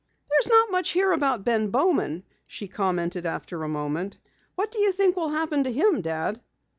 "There's 0.31 0.49
not 0.49 0.71
much 0.71 0.93
here 0.93 1.11
about 1.11 1.43
Ben 1.45 1.67
Bowman," 1.69 2.23
she 2.47 2.67
commented 2.67 3.27
after 3.27 3.61
a 3.63 3.69
moment. 3.69 4.17
"What 4.55 4.71
do 4.71 4.79
you 4.79 4.91
think 4.93 5.15
will 5.15 5.29
happen 5.29 5.63
to 5.65 5.71
him, 5.71 6.01
Dad?" 6.01 6.41